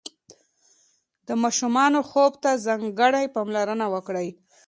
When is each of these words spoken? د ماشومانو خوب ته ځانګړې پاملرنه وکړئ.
د 1.27 1.29
ماشومانو 1.43 1.99
خوب 2.09 2.33
ته 2.43 2.51
ځانګړې 2.65 3.31
پاملرنه 3.35 3.85
وکړئ. 3.93 4.27